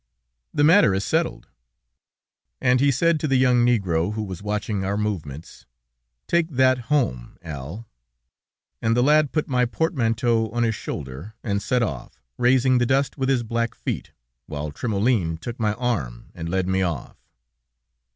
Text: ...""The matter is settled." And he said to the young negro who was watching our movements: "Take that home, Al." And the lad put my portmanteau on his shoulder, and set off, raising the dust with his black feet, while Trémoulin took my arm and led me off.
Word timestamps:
...""The 0.55 0.63
matter 0.63 0.95
is 0.95 1.05
settled." 1.05 1.47
And 2.59 2.79
he 2.79 2.89
said 2.89 3.19
to 3.19 3.27
the 3.27 3.35
young 3.35 3.63
negro 3.63 4.13
who 4.15 4.23
was 4.23 4.41
watching 4.41 4.83
our 4.83 4.97
movements: 4.97 5.67
"Take 6.27 6.49
that 6.49 6.79
home, 6.89 7.37
Al." 7.43 7.87
And 8.81 8.97
the 8.97 9.03
lad 9.03 9.31
put 9.31 9.47
my 9.47 9.65
portmanteau 9.65 10.49
on 10.49 10.63
his 10.63 10.73
shoulder, 10.73 11.35
and 11.43 11.61
set 11.61 11.83
off, 11.83 12.19
raising 12.39 12.79
the 12.79 12.87
dust 12.87 13.15
with 13.19 13.29
his 13.29 13.43
black 13.43 13.75
feet, 13.75 14.11
while 14.47 14.71
Trémoulin 14.71 15.39
took 15.39 15.59
my 15.59 15.73
arm 15.75 16.31
and 16.33 16.49
led 16.49 16.67
me 16.67 16.81
off. 16.81 17.17